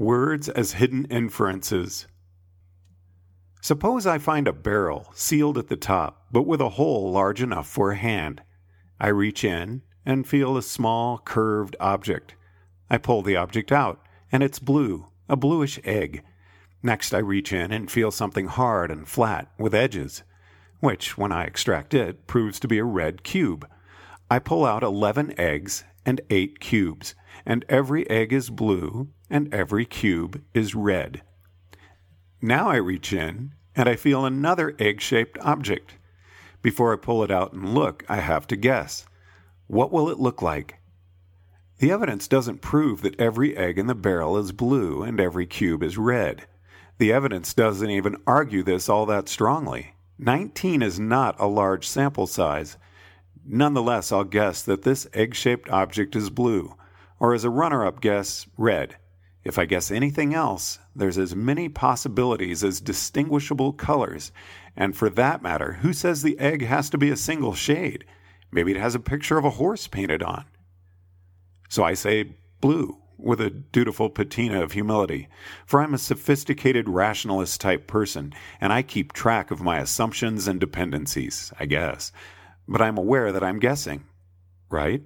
[0.00, 2.06] Words as hidden inferences.
[3.60, 7.68] Suppose I find a barrel sealed at the top, but with a hole large enough
[7.68, 8.42] for a hand.
[8.98, 12.34] I reach in and feel a small, curved object.
[12.88, 14.00] I pull the object out,
[14.32, 16.22] and it's blue, a bluish egg.
[16.82, 20.22] Next, I reach in and feel something hard and flat with edges,
[20.78, 23.68] which, when I extract it, proves to be a red cube.
[24.30, 27.14] I pull out 11 eggs and 8 cubes,
[27.44, 31.22] and every egg is blue and every cube is red.
[32.42, 35.94] Now I reach in and I feel another egg shaped object.
[36.60, 39.06] Before I pull it out and look, I have to guess.
[39.66, 40.78] What will it look like?
[41.78, 45.82] The evidence doesn't prove that every egg in the barrel is blue and every cube
[45.82, 46.46] is red.
[46.98, 49.94] The evidence doesn't even argue this all that strongly.
[50.18, 52.76] 19 is not a large sample size.
[53.46, 56.74] Nonetheless, I'll guess that this egg shaped object is blue,
[57.18, 58.96] or as a runner up guess, red.
[59.42, 64.32] If I guess anything else, there's as many possibilities as distinguishable colors.
[64.76, 68.04] And for that matter, who says the egg has to be a single shade?
[68.52, 70.44] Maybe it has a picture of a horse painted on.
[71.68, 75.28] So I say blue with a dutiful patina of humility,
[75.66, 80.58] for I'm a sophisticated rationalist type person, and I keep track of my assumptions and
[80.58, 82.12] dependencies, I guess.
[82.66, 84.04] But I'm aware that I'm guessing,
[84.70, 85.02] right?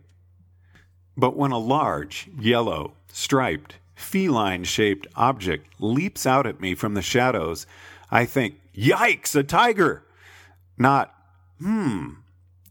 [1.17, 7.03] But when a large, yellow, striped, feline shaped object leaps out at me from the
[7.03, 7.67] shadows,
[8.11, 10.05] I think, Yikes, a tiger!
[10.77, 11.15] Not,
[11.61, 12.15] hmm.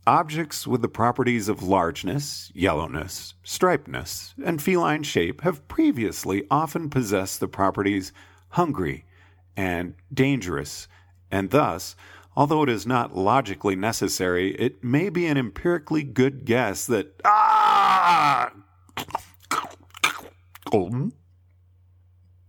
[0.05, 7.39] Objects with the properties of largeness, yellowness, stripedness, and feline shape have previously often possessed
[7.39, 8.11] the properties
[8.49, 9.05] hungry
[9.55, 10.89] and dangerous,
[11.31, 11.95] and thus,
[12.35, 17.21] although it is not logically necessary, it may be an empirically good guess that.
[17.23, 18.51] Ah!
[20.73, 21.13] Golden?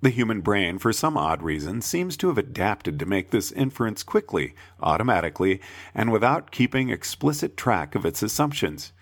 [0.00, 4.02] The human brain, for some odd reason, seems to have adapted to make this inference
[4.02, 5.60] quickly, automatically,
[5.94, 8.94] and without keeping explicit track of its assumptions.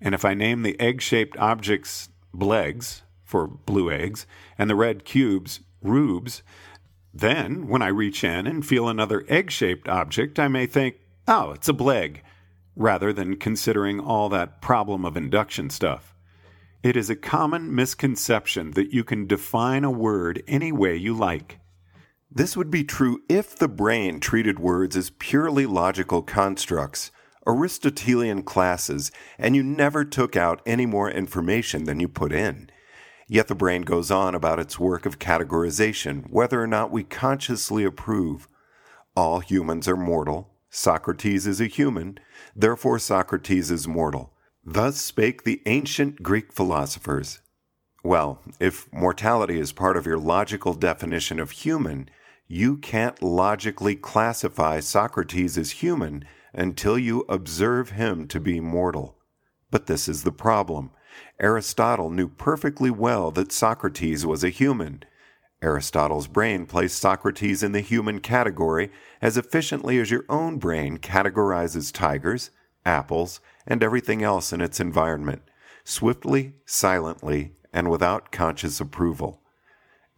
[0.00, 4.26] And if I name the egg shaped objects blegs, for blue eggs,
[4.56, 6.42] and the red cubes rubes,
[7.12, 10.96] then when I reach in and feel another egg shaped object, I may think,
[11.28, 12.22] oh, it's a bleg,
[12.76, 16.13] rather than considering all that problem of induction stuff.
[16.84, 21.58] It is a common misconception that you can define a word any way you like.
[22.30, 27.10] This would be true if the brain treated words as purely logical constructs,
[27.46, 32.68] Aristotelian classes, and you never took out any more information than you put in.
[33.28, 37.84] Yet the brain goes on about its work of categorization, whether or not we consciously
[37.84, 38.46] approve.
[39.16, 40.50] All humans are mortal.
[40.68, 42.18] Socrates is a human,
[42.54, 44.33] therefore Socrates is mortal.
[44.66, 47.42] Thus spake the ancient Greek philosophers.
[48.02, 52.08] Well, if mortality is part of your logical definition of human,
[52.48, 56.24] you can't logically classify Socrates as human
[56.54, 59.16] until you observe him to be mortal.
[59.70, 60.90] But this is the problem.
[61.38, 65.02] Aristotle knew perfectly well that Socrates was a human.
[65.62, 71.92] Aristotle's brain placed Socrates in the human category as efficiently as your own brain categorizes
[71.92, 72.50] tigers,
[72.84, 75.42] apples, and everything else in its environment,
[75.84, 79.40] swiftly, silently, and without conscious approval.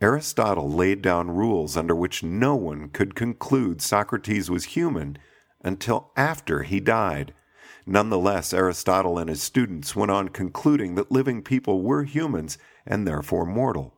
[0.00, 5.16] Aristotle laid down rules under which no one could conclude Socrates was human
[5.62, 7.32] until after he died.
[7.86, 13.46] Nonetheless, Aristotle and his students went on concluding that living people were humans and therefore
[13.46, 13.95] mortal.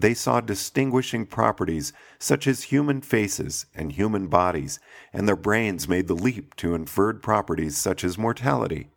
[0.00, 4.80] They saw distinguishing properties such as human faces and human bodies,
[5.12, 8.88] and their brains made the leap to inferred properties such as mortality.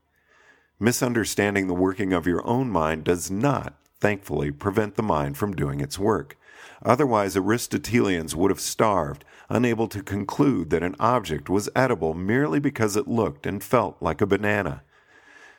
[0.80, 5.82] Misunderstanding the working of your own mind does not, thankfully, prevent the mind from doing
[5.82, 6.38] its work.
[6.86, 12.96] Otherwise, Aristotelians would have starved, unable to conclude that an object was edible merely because
[12.96, 14.84] it looked and felt like a banana.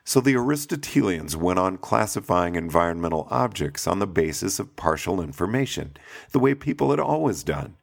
[0.07, 5.97] So the Aristotelians went on classifying environmental objects on the basis of partial information,
[6.31, 7.77] the way people had always done.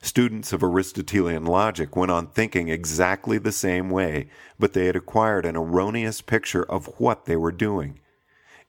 [0.00, 5.44] Students of Aristotelian logic went on thinking exactly the same way, but they had acquired
[5.44, 7.98] an erroneous picture of what they were doing.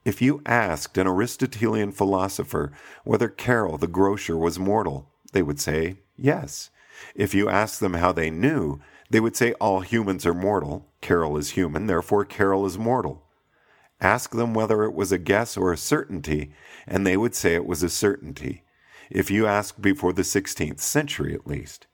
[0.03, 2.71] If you asked an Aristotelian philosopher
[3.03, 6.71] whether Carol the grocer was mortal, they would say yes.
[7.13, 8.79] If you asked them how they knew,
[9.09, 13.23] they would say all humans are mortal, Carol is human, therefore Carol is mortal.
[14.01, 16.51] Ask them whether it was a guess or a certainty,
[16.87, 18.63] and they would say it was a certainty.
[19.09, 21.87] If you asked before the 16th century, at least.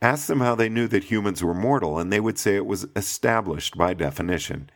[0.00, 2.86] Ask them how they knew that humans were mortal, and they would say it was
[2.96, 4.70] established by definition.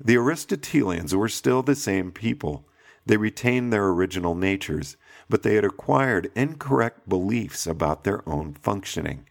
[0.00, 2.66] The Aristotelians were still the same people.
[3.06, 4.96] They retained their original natures,
[5.28, 9.26] but they had acquired incorrect beliefs about their own functioning.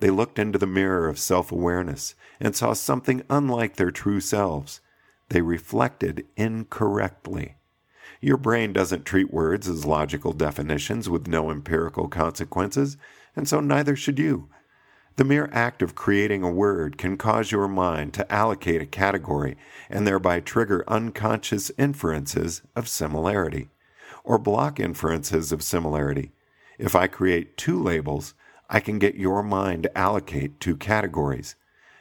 [0.00, 4.80] They looked into the mirror of self awareness and saw something unlike their true selves.
[5.28, 7.56] They reflected incorrectly.
[8.20, 12.96] Your brain doesn't treat words as logical definitions with no empirical consequences,
[13.36, 14.48] and so neither should you.
[15.16, 19.56] The mere act of creating a word can cause your mind to allocate a category
[19.90, 23.68] and thereby trigger unconscious inferences of similarity,
[24.22, 26.30] or block inferences of similarity.
[26.78, 28.34] If I create two labels,
[28.68, 31.56] I can get your mind to allocate two categories.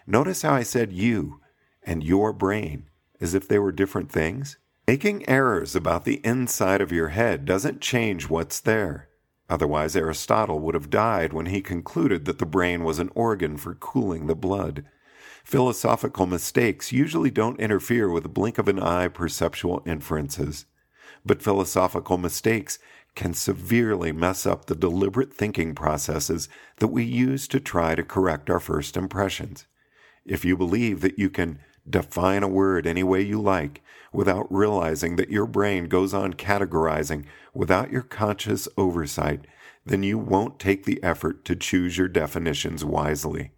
[0.06, 1.42] Notice how I said you
[1.84, 4.58] and your brain as if they were different things?
[4.88, 9.10] Making errors about the inside of your head doesn't change what's there.
[9.50, 13.76] Otherwise, Aristotle would have died when he concluded that the brain was an organ for
[13.76, 14.86] cooling the blood.
[15.44, 20.66] Philosophical mistakes usually don't interfere with a blink of an eye perceptual inferences.
[21.26, 22.80] But philosophical mistakes
[23.18, 26.48] can severely mess up the deliberate thinking processes
[26.78, 29.66] that we use to try to correct our first impressions.
[30.24, 31.60] If you believe that you can
[31.90, 33.82] define a word any way you like
[34.14, 37.26] without realizing that your brain goes on categorizing
[37.56, 39.48] without your conscious oversight,
[39.84, 43.52] then you won't take the effort to choose your definitions wisely.